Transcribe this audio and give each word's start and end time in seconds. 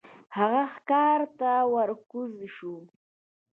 هغه 0.37 0.63
ښکار 0.73 1.19
ته 1.39 1.51
ور 1.73 1.89
کوز 2.11 2.33
شو. 2.55 2.75